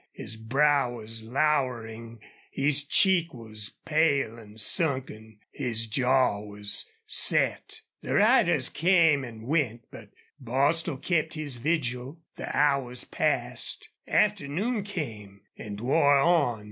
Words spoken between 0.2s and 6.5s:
brow was lowering; his cheek was pale and sunken; his jaw